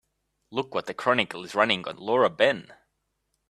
[0.49, 2.73] Look what the Chronicle is running on Laura Ben.